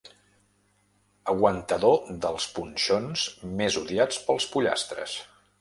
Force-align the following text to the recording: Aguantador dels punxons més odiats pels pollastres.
Aguantador 1.33 2.09
dels 2.25 2.49
punxons 2.57 3.29
més 3.63 3.81
odiats 3.85 4.21
pels 4.31 4.53
pollastres. 4.57 5.19